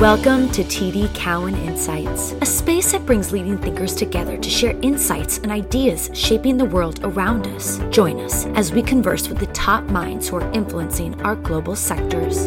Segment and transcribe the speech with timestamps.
[0.00, 5.38] Welcome to TD Cowen Insights, a space that brings leading thinkers together to share insights
[5.38, 7.80] and ideas shaping the world around us.
[7.90, 12.46] Join us as we converse with the top minds who are influencing our global sectors.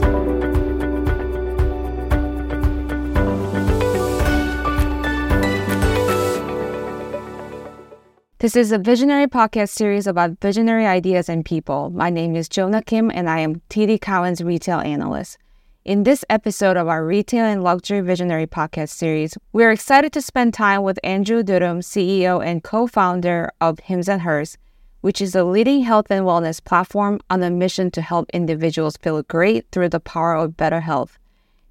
[8.40, 11.90] This is a visionary podcast series about visionary ideas and people.
[11.90, 15.38] My name is Jonna Kim, and I am TD Cowen's retail analyst.
[15.84, 20.54] In this episode of our Retail and Luxury Visionary podcast series, we're excited to spend
[20.54, 24.60] time with Andrew Dudum, CEO and co founder of Hims and Hers,
[25.00, 29.24] which is a leading health and wellness platform on a mission to help individuals feel
[29.24, 31.18] great through the power of better health.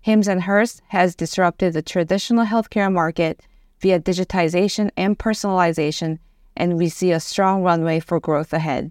[0.00, 3.40] Hims and Hers has disrupted the traditional healthcare market
[3.78, 6.18] via digitization and personalization,
[6.56, 8.90] and we see a strong runway for growth ahead.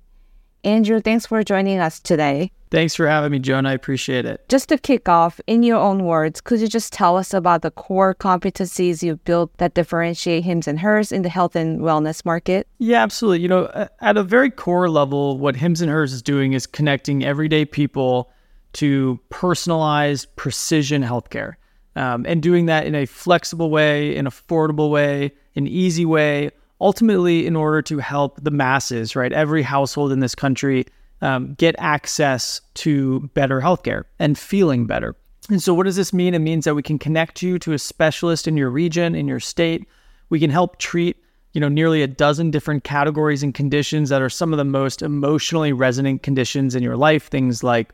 [0.63, 2.53] Andrew, thanks for joining us today.
[2.71, 3.65] Thanks for having me, Joan.
[3.65, 4.47] I appreciate it.
[4.47, 7.71] Just to kick off, in your own words, could you just tell us about the
[7.71, 12.67] core competencies you've built that differentiate Hims and Hers in the health and wellness market?
[12.77, 13.41] Yeah, absolutely.
[13.41, 17.25] You know, at a very core level, what Hims and Hers is doing is connecting
[17.25, 18.31] everyday people
[18.73, 21.55] to personalized precision healthcare.
[21.95, 27.47] Um, and doing that in a flexible way, an affordable way, an easy way, ultimately
[27.47, 29.33] in order to help the masses, right?
[29.33, 30.85] Every household in this country
[31.21, 35.15] um, get access to better healthcare and feeling better.
[35.49, 36.33] And so, what does this mean?
[36.33, 39.39] It means that we can connect you to a specialist in your region, in your
[39.39, 39.87] state.
[40.29, 41.17] We can help treat,
[41.53, 45.01] you know, nearly a dozen different categories and conditions that are some of the most
[45.01, 47.27] emotionally resonant conditions in your life.
[47.27, 47.93] Things like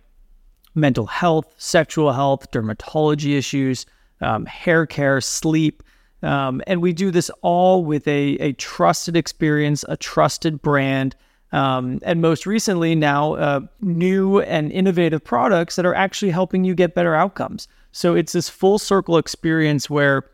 [0.76, 3.86] mental health, sexual health, dermatology issues,
[4.20, 5.82] um, hair care, sleep.
[6.22, 11.16] Um, and we do this all with a, a trusted experience, a trusted brand,
[11.56, 16.76] um, and most recently now uh, new and innovative products that are actually helping you
[16.76, 17.70] get better outcomes.
[17.94, 20.30] So it's this full circle experience where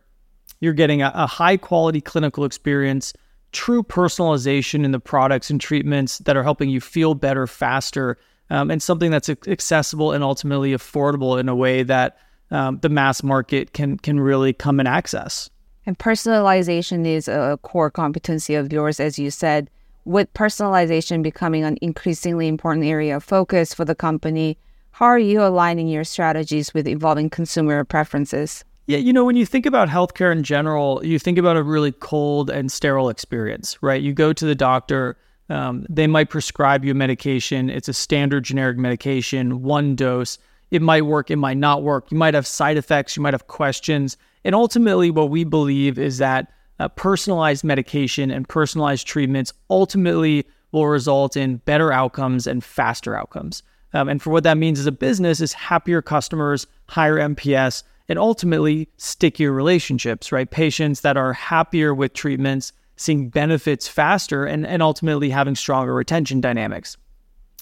[0.61, 3.13] you're getting a, a high quality clinical experience,
[3.51, 8.17] true personalization in the products and treatments that are helping you feel better faster,
[8.49, 12.17] um, and something that's accessible and ultimately affordable in a way that
[12.49, 15.51] um, the mass market can can really come and access.
[15.85, 19.69] And personalization is a core competency of yours, as you said
[20.05, 24.57] with personalization becoming an increasingly important area of focus for the company,
[24.91, 28.63] how are you aligning your strategies with evolving consumer preferences?
[28.87, 31.91] Yeah, you know, when you think about healthcare in general, you think about a really
[31.91, 34.01] cold and sterile experience, right?
[34.01, 35.17] You go to the doctor,
[35.49, 37.69] um, they might prescribe you a medication.
[37.69, 40.37] It's a standard generic medication, one dose.
[40.71, 42.11] It might work, it might not work.
[42.11, 44.17] You might have side effects, you might have questions.
[44.43, 46.51] And ultimately, what we believe is that
[46.81, 53.61] uh, personalized medication and personalized treatments ultimately will result in better outcomes and faster outcomes.
[53.93, 58.17] Um, and for what that means as a business is happier customers, higher NPS, and
[58.17, 60.49] ultimately stickier relationships, right?
[60.49, 66.41] Patients that are happier with treatments, seeing benefits faster, and, and ultimately having stronger retention
[66.41, 66.97] dynamics.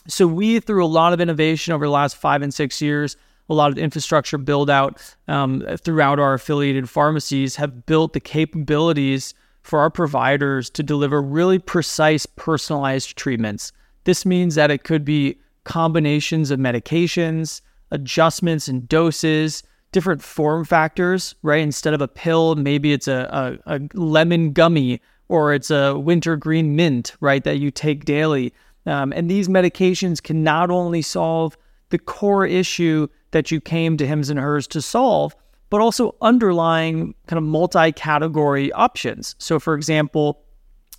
[0.08, 3.18] So, we, through a lot of innovation over the last five and six years,
[3.49, 9.33] a lot of infrastructure build out um, throughout our affiliated pharmacies have built the capabilities
[9.63, 13.71] for our providers to deliver really precise, personalized treatments.
[14.03, 17.61] This means that it could be combinations of medications,
[17.91, 21.61] adjustments in doses, different form factors, right?
[21.61, 26.75] Instead of a pill, maybe it's a, a, a lemon gummy or it's a wintergreen
[26.75, 28.53] mint, right, that you take daily.
[28.85, 31.57] Um, and these medications can not only solve
[31.89, 35.35] the core issue that you came to Hims and Hers to solve,
[35.69, 39.35] but also underlying kind of multi category options.
[39.38, 40.41] So, for example,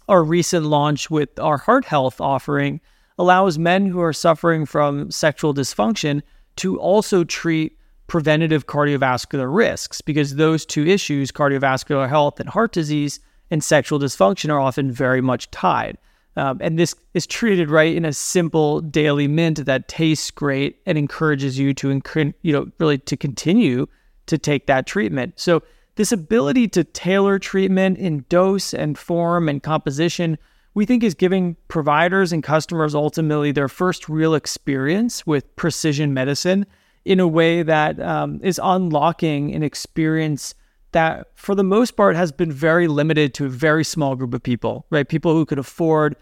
[0.09, 2.81] our recent launch with our heart health offering
[3.19, 6.23] allows men who are suffering from sexual dysfunction
[6.57, 7.77] to also treat
[8.07, 13.21] preventative cardiovascular risks because those two issues, cardiovascular health and heart disease
[13.51, 15.97] and sexual dysfunction, are often very much tied.
[16.37, 20.97] Um, and this is treated right in a simple daily mint that tastes great and
[20.97, 22.01] encourages you to,
[22.43, 23.87] you know, really to continue
[24.27, 25.35] to take that treatment.
[25.37, 25.63] So
[25.97, 30.39] this ability to tailor treatment in dose and form and composition,
[30.73, 36.65] we think is giving providers and customers ultimately their first real experience with precision medicine
[37.05, 40.55] in a way that um, is unlocking an experience
[40.93, 44.43] that for the most part has been very limited to a very small group of
[44.43, 45.09] people, right?
[45.09, 46.17] People who could afford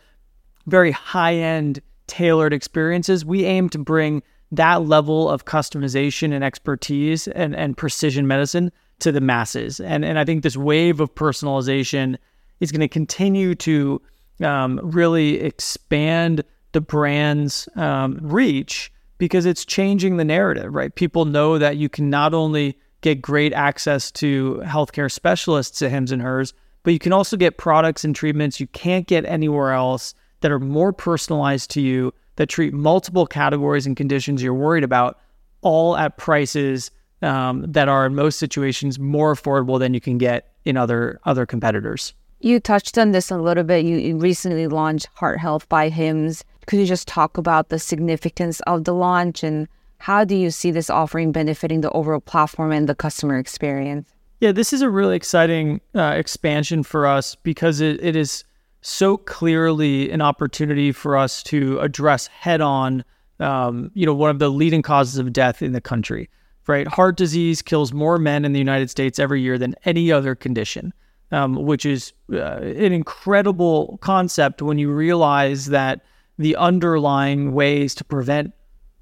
[0.67, 3.25] very high end tailored experiences.
[3.25, 9.12] We aim to bring that level of customization and expertise and, and precision medicine to
[9.12, 9.81] the masses.
[9.81, 12.17] And, and I think this wave of personalization
[12.61, 14.00] is going to continue to
[14.43, 20.94] um, really expand the brand's um, reach because it's changing the narrative, right?
[20.94, 26.12] People know that you can not only get great access to healthcare specialists at Hims
[26.12, 26.52] and Hers,
[26.82, 30.60] but you can also get products and treatments you can't get anywhere else that are
[30.60, 35.18] more personalized to you, that treat multiple categories and conditions you're worried about,
[35.62, 36.90] all at prices
[37.22, 41.46] um, that are in most situations more affordable than you can get in other other
[41.46, 42.14] competitors.
[42.40, 43.84] You touched on this a little bit.
[43.84, 46.44] You, you recently launched Heart Health by Hims.
[46.66, 49.66] Could you just talk about the significance of the launch and
[49.98, 54.08] how do you see this offering benefiting the overall platform and the customer experience?
[54.40, 58.44] Yeah, this is a really exciting uh, expansion for us because it, it is
[58.80, 63.04] so clearly an opportunity for us to address head on,
[63.40, 66.30] um, you know, one of the leading causes of death in the country.
[66.68, 70.34] Right, heart disease kills more men in the United States every year than any other
[70.34, 70.92] condition,
[71.32, 76.04] um, which is uh, an incredible concept when you realize that
[76.36, 78.52] the underlying ways to prevent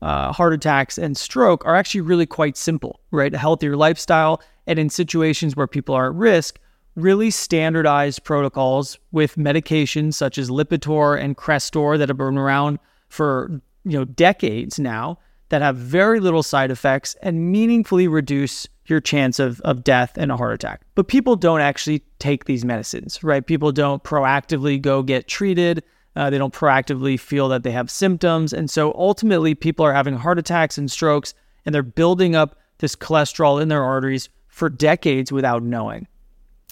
[0.02, 3.32] uh, heart attacks and stroke are actually really quite simple, right?
[3.32, 6.58] A healthier lifestyle, and in situations where people are at risk,
[6.94, 12.78] really standardized protocols with medications such as Lipitor and Crestor that have been around
[13.08, 19.00] for you know decades now that have very little side effects and meaningfully reduce your
[19.00, 20.82] chance of, of death and a heart attack.
[20.94, 23.46] But people don't actually take these medicines, right?
[23.46, 25.82] People don't proactively go get treated.
[26.16, 28.52] Uh, they don't proactively feel that they have symptoms.
[28.52, 31.34] And so ultimately, people are having heart attacks and strokes,
[31.64, 36.06] and they're building up this cholesterol in their arteries for decades without knowing.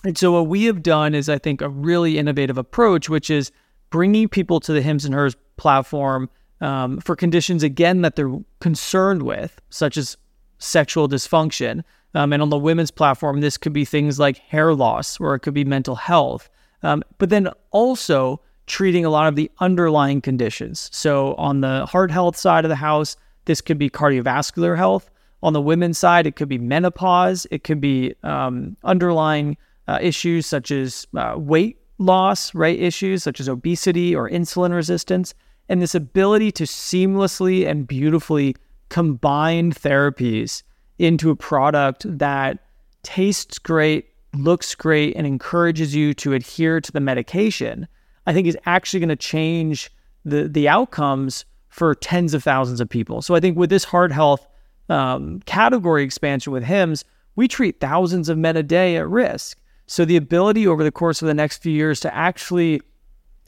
[0.02, 3.52] And so, what we have done is, I think, a really innovative approach, which is
[3.90, 6.28] bringing people to the Hims and Hers platform
[6.60, 10.16] um, for conditions, again, that they're concerned with, such as
[10.58, 11.84] sexual dysfunction.
[12.14, 15.40] Um, and on the women's platform, this could be things like hair loss, or it
[15.40, 16.48] could be mental health.
[16.82, 20.88] Um, but then also, treating a lot of the underlying conditions.
[20.92, 25.10] So, on the heart health side of the house, this could be cardiovascular health.
[25.42, 27.46] On the women's side, it could be menopause.
[27.50, 29.56] It could be um, underlying
[29.86, 32.78] uh, issues such as uh, weight loss, right?
[32.78, 35.34] Issues such as obesity or insulin resistance.
[35.68, 38.56] And this ability to seamlessly and beautifully
[38.88, 40.62] combine therapies
[40.98, 42.58] into a product that
[43.02, 47.86] tastes great, looks great, and encourages you to adhere to the medication
[48.26, 49.90] I think is actually going to change
[50.24, 53.20] the the outcomes for tens of thousands of people.
[53.20, 54.46] So I think with this heart health
[54.88, 57.04] um, category expansion with Hims,
[57.36, 59.58] we treat thousands of men a day at risk.
[59.86, 62.80] So the ability over the course of the next few years to actually,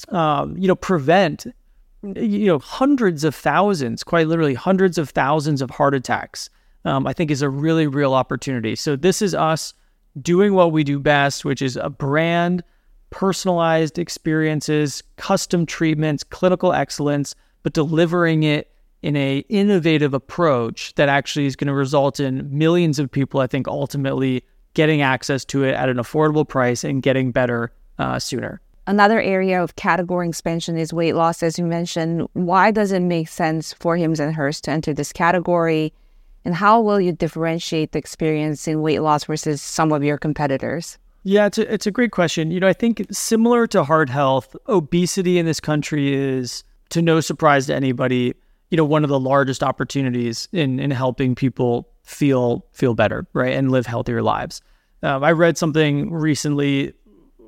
[0.09, 1.47] um, you know, prevent,
[2.03, 6.51] you know, hundreds of thousands, quite literally hundreds of thousands of heart attacks,
[6.85, 8.75] um, I think is a really real opportunity.
[8.77, 9.73] So this is us
[10.21, 12.65] doing what we do best, which is a brand
[13.17, 18.71] personalized experiences, custom treatments, clinical excellence, but delivering it
[19.01, 23.47] in a innovative approach that actually is going to result in millions of people, I
[23.47, 28.61] think, ultimately getting access to it at an affordable price and getting better uh, sooner.
[28.87, 32.29] Another area of category expansion is weight loss, as you mentioned.
[32.35, 35.95] Why does it make sense for Hims and Hers to enter this category?
[36.45, 40.99] And how will you differentiate the experience in weight loss versus some of your competitors?
[41.29, 42.53] Yeah, it's a, it's a great question.
[42.53, 47.19] You know, I think similar to heart health, obesity in this country is, to no
[47.21, 48.33] surprise to anybody,
[48.71, 53.55] you know, one of the largest opportunities in in helping people feel feel better, right,
[53.55, 54.63] and live healthier lives.
[55.03, 56.95] Um, I read something recently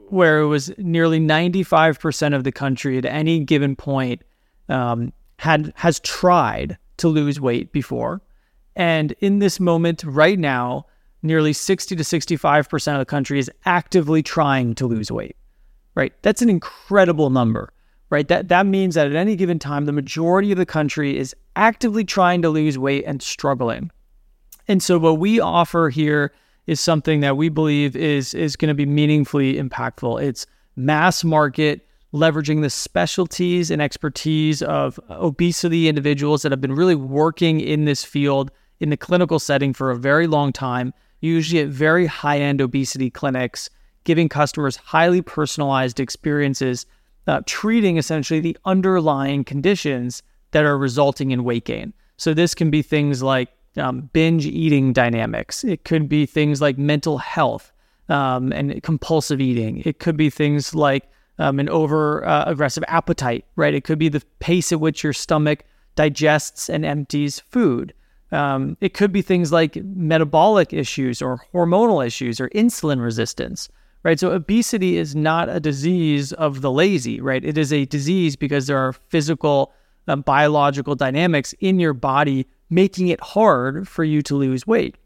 [0.08, 4.22] where it was nearly 95% of the country at any given point
[4.68, 8.22] um, had has tried to lose weight before,
[8.74, 10.84] and in this moment right now
[11.22, 15.36] nearly 60 to 65% of the country is actively trying to lose weight,
[15.94, 16.12] right?
[16.22, 17.72] That's an incredible number,
[18.10, 18.28] right?
[18.28, 22.04] That, that means that at any given time, the majority of the country is actively
[22.04, 23.90] trying to lose weight and struggling.
[24.68, 26.32] And so what we offer here
[26.66, 30.22] is something that we believe is, is going to be meaningfully impactful.
[30.22, 30.46] It's
[30.76, 37.60] mass market, leveraging the specialties and expertise of obesity individuals that have been really working
[37.60, 42.06] in this field in the clinical setting for a very long time usually at very
[42.06, 43.70] high end obesity clinics,
[44.04, 46.86] giving customers highly personalized experiences,
[47.26, 50.22] uh, treating essentially the underlying conditions
[50.52, 51.92] that are resulting in weight gain.
[52.16, 56.78] So, this can be things like um, binge eating dynamics, it could be things like
[56.78, 57.72] mental health
[58.08, 61.08] um, and compulsive eating, it could be things like
[61.38, 63.74] um, an over uh, aggressive appetite, right?
[63.74, 67.94] It could be the pace at which your stomach digests and empties food.
[68.30, 73.68] Um, it could be things like metabolic issues or hormonal issues or insulin resistance,
[74.02, 74.20] right?
[74.20, 77.44] So obesity is not a disease of the lazy, right?
[77.44, 79.72] It is a disease because there are physical,
[80.06, 84.96] uh, biological dynamics in your body making it hard for you to lose weight.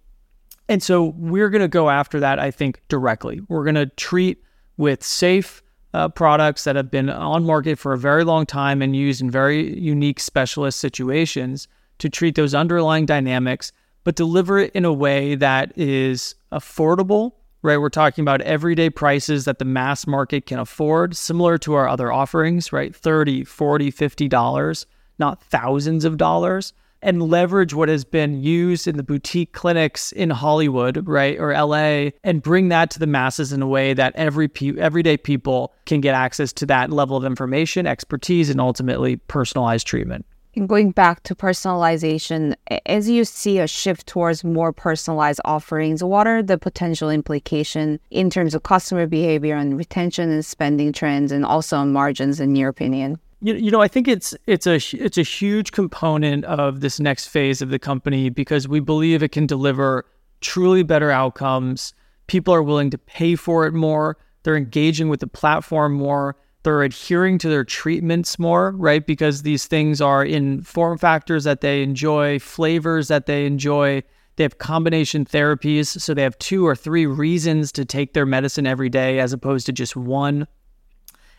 [0.69, 3.41] And so we're going to go after that, I think, directly.
[3.49, 4.43] We're going to treat
[4.76, 5.62] with safe
[5.95, 9.31] uh, products that have been on market for a very long time and used in
[9.31, 11.69] very unique specialist situations
[12.03, 13.71] to treat those underlying dynamics,
[14.03, 17.31] but deliver it in a way that is affordable,
[17.63, 17.77] right?
[17.77, 22.13] We're talking about everyday prices that the mass market can afford, similar to our other
[22.13, 22.95] offerings, right?
[22.95, 24.85] 30, 40, 50 dollars,
[25.21, 30.31] not thousands of dollars and leverage what has been used in the boutique clinics in
[30.31, 34.49] Hollywood, right, or LA, and bring that to the masses in a way that every
[34.49, 39.87] pe- everyday people can get access to that level of information, expertise, and ultimately personalized
[39.87, 40.25] treatment.
[40.67, 42.55] Going back to personalization,
[42.85, 48.29] as you see a shift towards more personalized offerings, what are the potential implications in
[48.29, 52.69] terms of customer behavior and retention and spending trends, and also on margins, in your
[52.69, 53.19] opinion?
[53.41, 57.29] You, you know, I think it's it's a it's a huge component of this next
[57.29, 60.05] phase of the company because we believe it can deliver
[60.43, 61.95] truly better outcomes.
[62.27, 64.19] People are willing to pay for it more.
[64.43, 66.37] They're engaging with the platform more.
[66.62, 69.04] They're adhering to their treatments more, right?
[69.04, 74.02] Because these things are in form factors that they enjoy, flavors that they enjoy.
[74.37, 78.66] They have combination therapies, so they have two or three reasons to take their medicine
[78.66, 80.47] every day as opposed to just one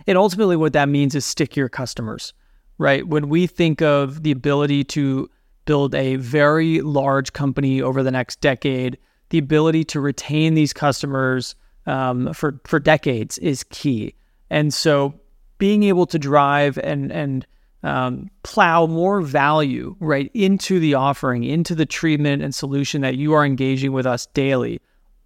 [0.07, 2.33] and ultimately, what that means is stickier customers,
[2.77, 3.07] right?
[3.07, 5.29] When we think of the ability to
[5.65, 8.97] build a very large company over the next decade,
[9.29, 14.15] the ability to retain these customers um, for for decades is key.
[14.53, 15.15] And so,
[15.57, 17.47] being able to drive and and
[17.81, 23.33] um, plow more value right into the offering, into the treatment and solution that you
[23.33, 24.79] are engaging with us daily,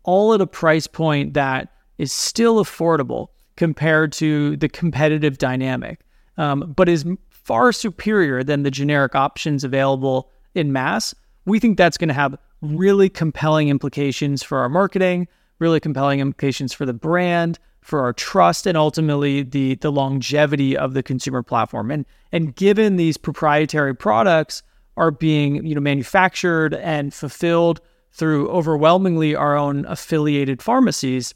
[0.03, 5.99] all at a price point that is still affordable compared to the competitive dynamic,
[6.37, 11.13] um, but is far superior than the generic options available in mass.
[11.45, 15.27] We think that's going to have really compelling implications for our marketing,
[15.59, 20.93] really compelling implications for the brand, for our trust, and ultimately the the longevity of
[20.93, 21.89] the consumer platform.
[21.89, 24.61] And and given these proprietary products
[24.97, 27.79] are being you know manufactured and fulfilled
[28.11, 31.33] through overwhelmingly our own affiliated pharmacies,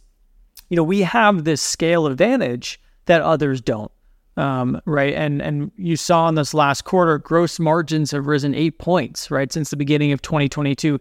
[0.68, 3.92] you know, we have this scale advantage that others don't.
[4.36, 5.14] Um, right.
[5.14, 9.54] And and you saw in this last quarter, gross margins have risen eight points, right,
[9.54, 11.00] since the beginning of 2022,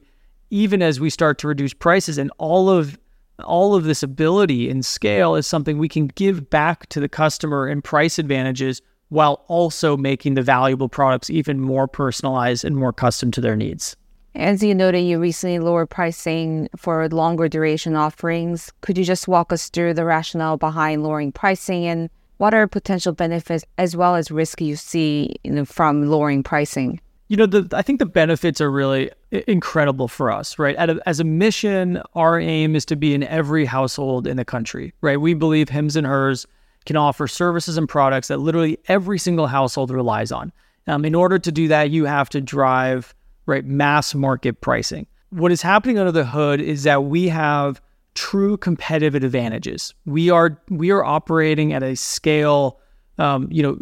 [0.50, 2.18] even as we start to reduce prices.
[2.18, 2.96] And all of
[3.42, 7.68] all of this ability and scale is something we can give back to the customer
[7.68, 13.30] in price advantages while also making the valuable products even more personalized and more custom
[13.32, 13.96] to their needs.
[14.34, 18.72] As you noted, you recently lowered pricing for longer duration offerings.
[18.80, 23.12] Could you just walk us through the rationale behind lowering pricing and what are potential
[23.12, 27.00] benefits as well as risk you see you know, from lowering pricing?
[27.30, 30.74] You know, the, I think the benefits are really incredible for us, right?
[30.76, 34.92] A, as a mission, our aim is to be in every household in the country,
[35.00, 35.20] right?
[35.20, 36.46] We believe Hims and Hers
[36.86, 40.52] can offer services and products that literally every single household relies on.
[40.86, 43.14] Um, in order to do that, you have to drive
[43.50, 43.64] right?
[43.64, 45.06] Mass market pricing.
[45.30, 47.80] What is happening under the hood is that we have
[48.14, 49.94] true competitive advantages.
[50.06, 52.80] We are we are operating at a scale,
[53.18, 53.78] um, you know,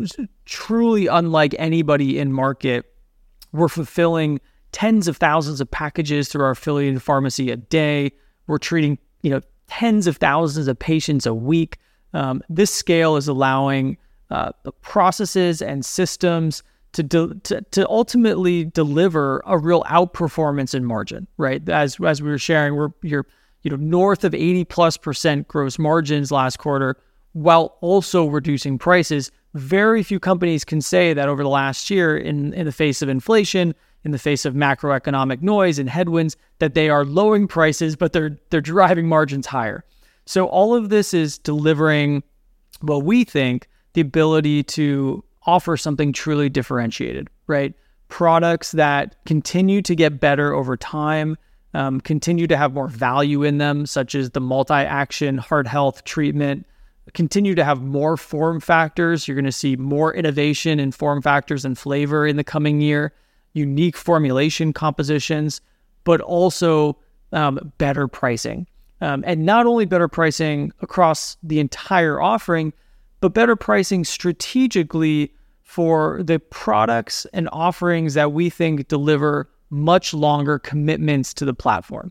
[0.47, 2.87] truly unlike anybody in market.
[3.53, 4.41] We're fulfilling
[4.73, 8.13] tens of thousands of packages through our affiliated pharmacy a day.
[8.47, 11.79] We're treating you know tens of thousands of patients a week.
[12.15, 13.99] Um, this scale is allowing
[14.31, 16.63] uh, the processes and systems
[16.93, 21.67] to, de- to to ultimately deliver a real outperformance in margin, right?
[21.69, 23.27] As as we were sharing, we're you're
[23.63, 26.97] you know north of 80 plus percent gross margins last quarter
[27.33, 29.31] while also reducing prices.
[29.55, 33.09] Very few companies can say that over the last year in in the face of
[33.09, 33.75] inflation,
[34.05, 38.39] in the face of macroeconomic noise and headwinds that they are lowering prices but they're
[38.51, 39.85] they're driving margins higher.
[40.27, 42.23] So all of this is delivering
[42.81, 47.73] what we think the ability to offer something truly differentiated, right?
[48.09, 51.37] Products that continue to get better over time,
[51.75, 56.05] um, continue to have more value in them, such as the multi action heart health
[56.05, 56.67] treatment,
[57.15, 59.27] continue to have more form factors.
[59.27, 63.13] You're going to see more innovation in form factors and flavor in the coming year,
[63.53, 65.61] unique formulation compositions,
[66.05, 66.99] but also
[67.33, 68.67] um, better pricing.
[69.01, 72.73] Um, and not only better pricing across the entire offering,
[73.21, 80.59] but better pricing strategically for the products and offerings that we think deliver much longer
[80.59, 82.11] commitments to the platform.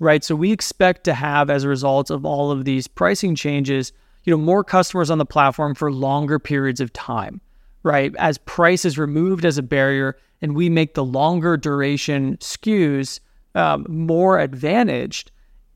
[0.00, 0.24] Right?
[0.24, 3.92] So we expect to have as a result of all of these pricing changes,
[4.24, 7.40] you know, more customers on the platform for longer periods of time.
[7.82, 8.14] Right?
[8.16, 13.20] As price is removed as a barrier and we make the longer duration SKUs
[13.54, 15.30] um, more advantaged,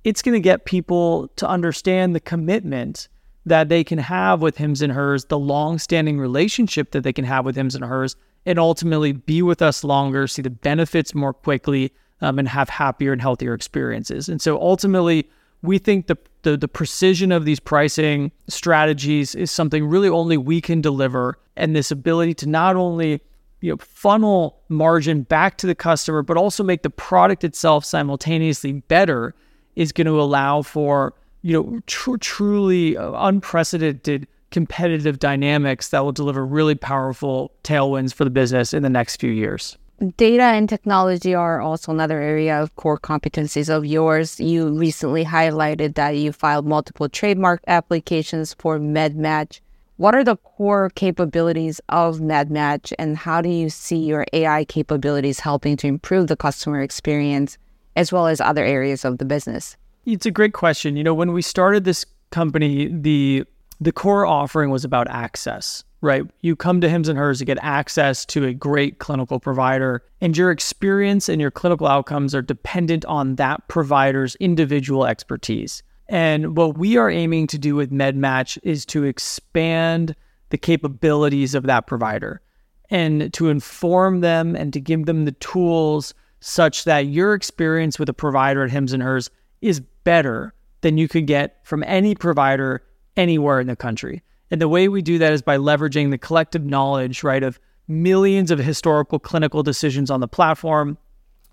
[0.04, 3.08] it's going to get people to understand the commitment
[3.46, 7.44] that they can have with Hims and Hers, the long-standing relationship that they can have
[7.44, 8.14] with Hims and Hers,
[8.46, 13.12] and ultimately be with us longer, see the benefits more quickly, um, and have happier
[13.12, 14.28] and healthier experiences.
[14.28, 15.28] And so ultimately,
[15.62, 20.60] we think the, the, the precision of these pricing strategies is something really only we
[20.60, 23.20] can deliver, and this ability to not only
[23.60, 28.72] you know funnel margin back to the customer, but also make the product itself simultaneously
[28.72, 29.34] better
[29.76, 36.12] is going to allow for you know tr- truly uh, unprecedented competitive dynamics that will
[36.12, 39.78] deliver really powerful tailwinds for the business in the next few years.
[40.02, 44.40] Data and technology are also another area of core competencies of yours.
[44.40, 49.60] You recently highlighted that you filed multiple trademark applications for MedMatch.
[49.98, 55.38] What are the core capabilities of MedMatch, and how do you see your AI capabilities
[55.38, 57.56] helping to improve the customer experience
[57.94, 59.76] as well as other areas of the business?
[60.04, 60.96] It's a great question.
[60.96, 63.44] You know, when we started this company, the
[63.80, 66.24] the core offering was about access right?
[66.40, 70.36] You come to Hims and Hers to get access to a great clinical provider, and
[70.36, 75.82] your experience and your clinical outcomes are dependent on that provider's individual expertise.
[76.08, 80.14] And what we are aiming to do with MedMatch is to expand
[80.50, 82.42] the capabilities of that provider
[82.90, 88.08] and to inform them and to give them the tools such that your experience with
[88.08, 89.30] a provider at Hims and Hers
[89.62, 92.82] is better than you could get from any provider
[93.16, 94.20] anywhere in the country.
[94.52, 98.50] And the way we do that is by leveraging the collective knowledge, right, of millions
[98.50, 100.98] of historical clinical decisions on the platform,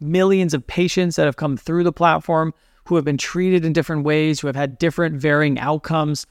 [0.02, 2.54] millions of patients that have come through the platform
[2.88, 6.28] who have been treated in different ways, who have had different varying outcomes,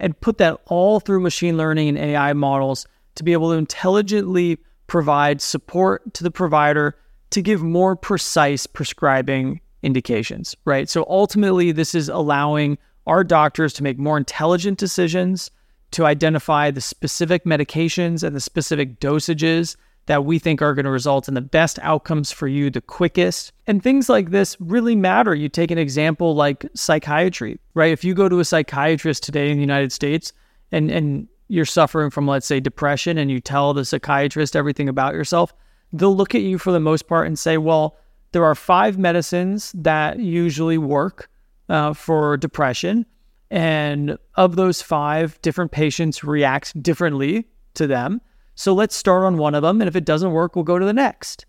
[0.00, 2.84] and put that all through machine learning and AI models
[3.14, 4.58] to be able to intelligently
[4.88, 6.96] provide support to the provider
[7.30, 10.88] to give more precise prescribing indications, right?
[10.88, 15.52] So ultimately, this is allowing our doctors to make more intelligent decisions
[15.92, 20.90] to identify the specific medications and the specific dosages that we think are going to
[20.90, 23.52] result in the best outcomes for you the quickest.
[23.66, 25.34] And things like this really matter.
[25.34, 27.92] You take an example like psychiatry, right?
[27.92, 30.32] If you go to a psychiatrist today in the United States
[30.72, 35.14] and, and you're suffering from, let's say, depression, and you tell the psychiatrist everything about
[35.14, 35.52] yourself,
[35.92, 37.96] they'll look at you for the most part and say, well,
[38.32, 41.30] there are five medicines that usually work
[41.68, 43.06] uh, for depression.
[43.50, 48.20] And of those five, different patients react differently to them.
[48.54, 49.80] So let's start on one of them.
[49.80, 51.46] And if it doesn't work, we'll go to the next.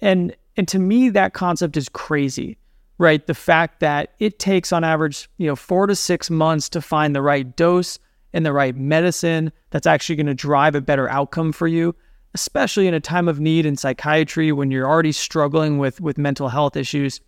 [0.00, 2.58] And, and to me, that concept is crazy,
[2.98, 3.26] right?
[3.26, 7.14] The fact that it takes on average, you know, four to six months to find
[7.14, 7.98] the right dose
[8.32, 11.94] and the right medicine that's actually going to drive a better outcome for you,
[12.34, 16.48] especially in a time of need in psychiatry when you're already struggling with, with mental
[16.48, 17.20] health issues.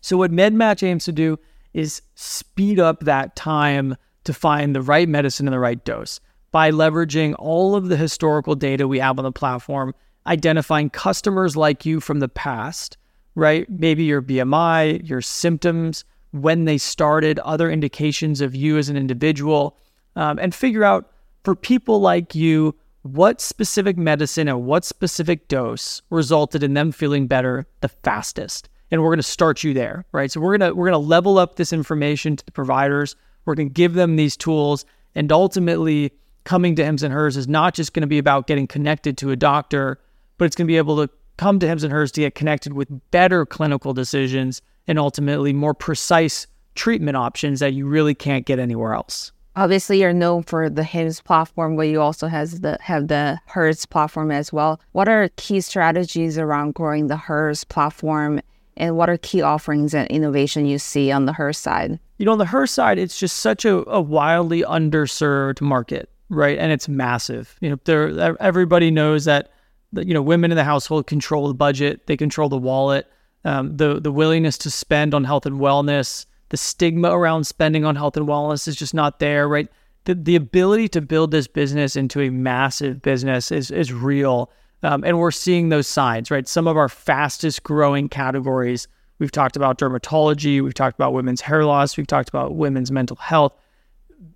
[0.00, 1.38] So what MedMatch aims to do
[1.74, 6.70] is speed up that time to find the right medicine and the right dose by
[6.70, 9.94] leveraging all of the historical data we have on the platform,
[10.26, 12.96] identifying customers like you from the past,
[13.34, 13.68] right?
[13.70, 19.76] Maybe your BMI, your symptoms, when they started, other indications of you as an individual,
[20.16, 21.12] um, and figure out
[21.44, 27.26] for people like you what specific medicine and what specific dose resulted in them feeling
[27.26, 30.30] better the fastest and we're going to start you there, right?
[30.30, 33.16] So we're going to we're going to level up this information to the providers.
[33.44, 36.12] We're going to give them these tools and ultimately
[36.44, 39.30] coming to Hims and Hers is not just going to be about getting connected to
[39.30, 40.00] a doctor,
[40.38, 42.72] but it's going to be able to come to Hims and Hers to get connected
[42.72, 48.58] with better clinical decisions and ultimately more precise treatment options that you really can't get
[48.58, 49.32] anywhere else.
[49.56, 53.84] Obviously, you're known for the Hims platform, but you also has the have the Hers
[53.84, 54.80] platform as well.
[54.92, 58.40] What are key strategies around growing the Hers platform
[58.80, 62.00] and what are key offerings and innovation you see on the her side?
[62.16, 66.58] You know, on the her side, it's just such a, a wildly underserved market, right?
[66.58, 67.56] And it's massive.
[67.60, 69.50] You know, there everybody knows that
[69.92, 73.06] you know women in the household control the budget, they control the wallet,
[73.44, 77.96] um, the the willingness to spend on health and wellness, the stigma around spending on
[77.96, 79.68] health and wellness is just not there, right?
[80.04, 84.50] The the ability to build this business into a massive business is is real.
[84.82, 86.48] Um, and we're seeing those signs, right?
[86.48, 88.88] Some of our fastest growing categories,
[89.18, 93.16] we've talked about dermatology, we've talked about women's hair loss, we've talked about women's mental
[93.16, 93.52] health.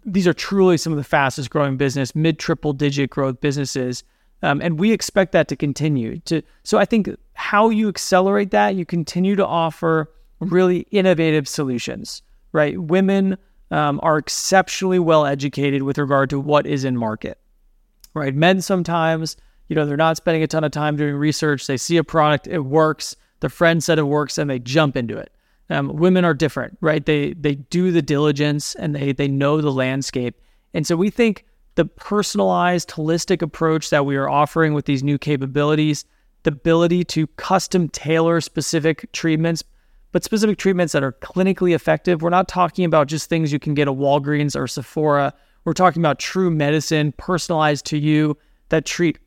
[0.04, 4.04] These are truly some of the fastest growing business, mid triple digit growth businesses.
[4.42, 8.74] Um, and we expect that to continue to so i think how you accelerate that
[8.74, 12.20] you continue to offer really innovative solutions
[12.52, 13.38] right women
[13.70, 17.38] um, are exceptionally well educated with regard to what is in market
[18.12, 19.36] right men sometimes
[19.68, 21.66] you know, they're not spending a ton of time doing research.
[21.66, 23.16] They see a product, it works.
[23.40, 25.30] the friend said it works and they jump into it.
[25.70, 27.04] Um, women are different, right?
[27.04, 30.40] They they do the diligence and they they know the landscape.
[30.74, 31.44] And so we think
[31.76, 36.04] the personalized, holistic approach that we are offering with these new capabilities,
[36.42, 39.64] the ability to custom tailor specific treatments,
[40.12, 42.22] but specific treatments that are clinically effective.
[42.22, 45.32] We're not talking about just things you can get at Walgreens or Sephora.
[45.64, 48.36] We're talking about true medicine personalized to you
[48.68, 49.18] that treat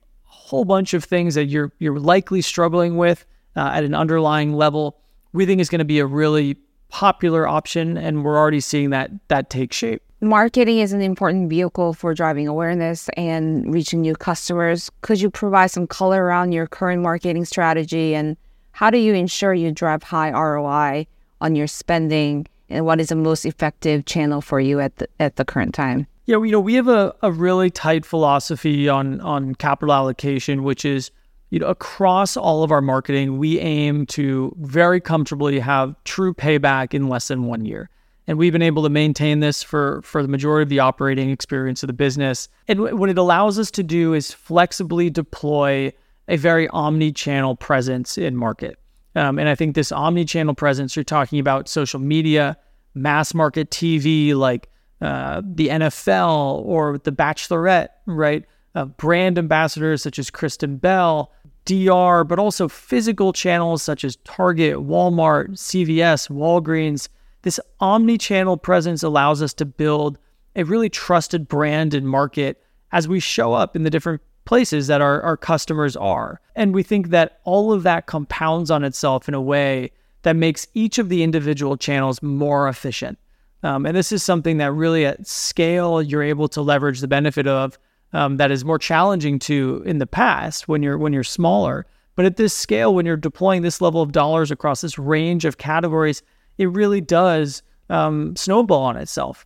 [0.47, 3.25] whole bunch of things that you're you're likely struggling with
[3.57, 4.97] uh, at an underlying level.
[5.33, 6.55] We think is going to be a really
[6.87, 10.01] popular option, and we're already seeing that that take shape.
[10.21, 14.89] Marketing is an important vehicle for driving awareness and reaching new customers.
[15.01, 18.35] Could you provide some color around your current marketing strategy and
[18.71, 21.05] how do you ensure you drive high ROI
[21.39, 25.35] on your spending and what is the most effective channel for you at the, at
[25.35, 26.07] the current time?
[26.27, 30.85] Yeah, you know, we have a, a really tight philosophy on on capital allocation, which
[30.85, 31.09] is,
[31.49, 36.93] you know, across all of our marketing, we aim to very comfortably have true payback
[36.93, 37.89] in less than one year
[38.27, 41.81] and we've been able to maintain this for for the majority of the operating experience
[41.81, 42.49] of the business.
[42.67, 45.93] And what it allows us to do is flexibly deploy
[46.27, 48.77] a very omni-channel presence in market.
[49.15, 52.57] Um, and I think this omni-channel presence, you're talking about social media,
[52.93, 54.69] mass market TV, like
[55.01, 58.45] uh, the NFL or the Bachelorette, right?
[58.75, 61.31] Uh, brand ambassadors such as Kristen Bell,
[61.65, 67.09] DR, but also physical channels such as Target, Walmart, CVS, Walgreens
[67.47, 70.19] this omni channel presence allows us to build
[70.57, 74.99] a really trusted brand and market as we show up in the different places that
[74.99, 76.41] our, our customers are.
[76.55, 79.91] And we think that all of that compounds on itself in a way
[80.23, 83.17] that makes each of the individual channels more efficient.
[83.63, 87.47] Um, and this is something that really at scale you're able to leverage the benefit
[87.47, 87.77] of
[88.13, 91.85] um, that is more challenging to in the past when you're when you're smaller.
[92.15, 95.57] But at this scale, when you're deploying this level of dollars across this range of
[95.57, 96.23] categories,
[96.57, 99.45] it really does um, snowball on itself,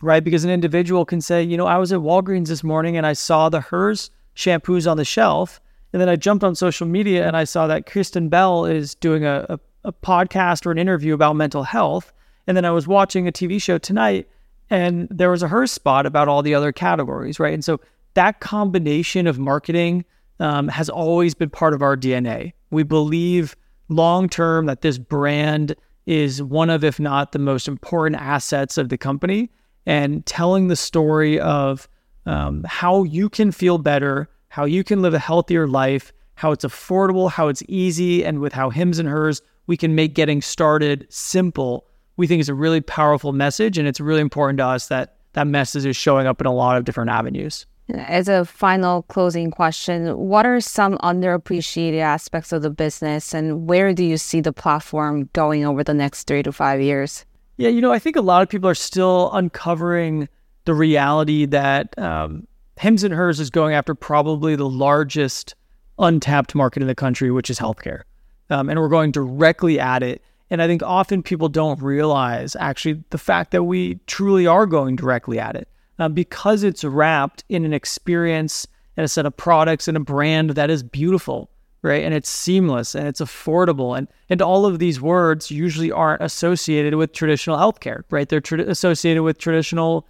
[0.00, 0.24] right?
[0.24, 3.12] Because an individual can say, you know, I was at Walgreens this morning and I
[3.12, 5.60] saw the Hers shampoos on the shelf.
[5.92, 9.24] And then I jumped on social media and I saw that Kristen Bell is doing
[9.24, 12.12] a, a, a podcast or an interview about mental health.
[12.48, 14.26] And then I was watching a TV show tonight
[14.70, 17.52] and there was a Hers spot about all the other categories, right?
[17.52, 17.78] And so
[18.14, 20.04] that combination of marketing
[20.40, 22.54] um, has always been part of our DNA.
[22.70, 23.54] We believe
[23.88, 28.88] long term that this brand is one of, if not the most important assets of
[28.88, 29.50] the company.
[29.84, 31.86] And telling the story of
[32.24, 36.64] um, how you can feel better, how you can live a healthier life, how it's
[36.64, 41.06] affordable, how it's easy, and with how Hims and Hers we can make getting started
[41.10, 41.86] simple.
[42.18, 45.46] We think is a really powerful message, and it's really important to us that that
[45.46, 47.64] message is showing up in a lot of different avenues.
[47.94, 53.94] As a final closing question, what are some underappreciated aspects of the business and where
[53.94, 57.24] do you see the platform going over the next three to five years?
[57.56, 60.28] Yeah, you know, I think a lot of people are still uncovering
[60.66, 62.46] the reality that um,
[62.78, 65.54] Hims and Hers is going after probably the largest
[65.98, 68.02] untapped market in the country, which is healthcare.
[68.50, 70.22] Um, and we're going directly at it.
[70.50, 74.96] And I think often people don't realize actually the fact that we truly are going
[74.96, 79.88] directly at it uh, because it's wrapped in an experience and a set of products
[79.88, 81.50] and a brand that is beautiful,
[81.82, 82.02] right?
[82.02, 83.96] And it's seamless and it's affordable.
[83.96, 88.28] And, and all of these words usually aren't associated with traditional healthcare, right?
[88.28, 90.06] They're tra- associated with traditional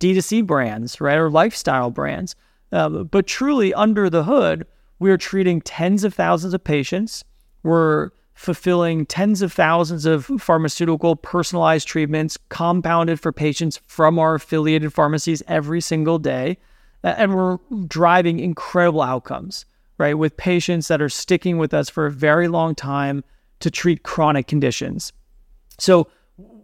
[0.00, 1.18] D2C brands, right?
[1.18, 2.34] Or lifestyle brands.
[2.72, 4.66] Um, but truly, under the hood,
[4.98, 7.24] we're treating tens of thousands of patients.
[7.62, 14.92] We're fulfilling tens of thousands of pharmaceutical personalized treatments compounded for patients from our affiliated
[14.92, 16.58] pharmacies every single day.
[17.02, 19.64] And we're driving incredible outcomes,
[19.98, 20.14] right?
[20.14, 23.24] With patients that are sticking with us for a very long time
[23.60, 25.12] to treat chronic conditions.
[25.78, 26.08] So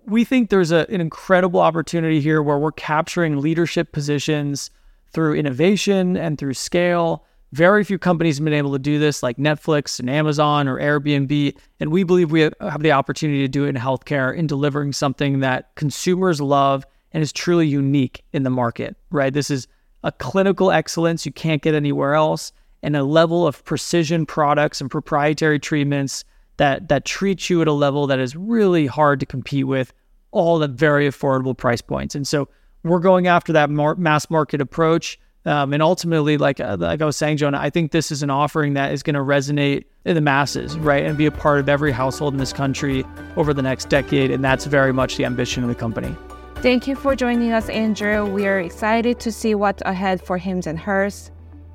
[0.06, 4.70] we think there's a, an incredible opportunity here where we're capturing leadership positions
[5.12, 9.38] through innovation and through scale very few companies have been able to do this, like
[9.38, 11.56] Netflix and Amazon or Airbnb.
[11.80, 15.40] And we believe we have the opportunity to do it in healthcare in delivering something
[15.40, 19.32] that consumers love and is truly unique in the market, right?
[19.32, 19.66] This is
[20.04, 24.90] a clinical excellence you can't get anywhere else and a level of precision products and
[24.90, 26.24] proprietary treatments
[26.58, 29.92] that that treat you at a level that is really hard to compete with
[30.30, 32.14] all at very affordable price points.
[32.14, 32.48] And so
[32.84, 37.16] we're going after that mass market approach um, and ultimately, like uh, like I was
[37.16, 40.20] saying, Jonna, I think this is an offering that is going to resonate in the
[40.20, 43.02] masses, right, and be a part of every household in this country
[43.36, 44.30] over the next decade.
[44.30, 46.14] And that's very much the ambition of the company.
[46.56, 48.26] Thank you for joining us, Andrew.
[48.26, 51.30] We are excited to see what's ahead for Hims and Hers.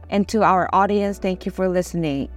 [0.07, 2.29] And to our audience, thank you for listening.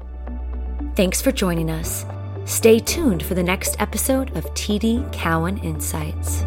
[0.95, 2.07] Thanks for joining us.
[2.47, 6.45] Stay tuned for the next episode of TD Cowen Insights.